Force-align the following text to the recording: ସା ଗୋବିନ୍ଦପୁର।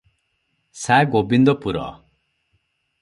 ସା 0.83 0.97
ଗୋବିନ୍ଦପୁର। 1.15 1.85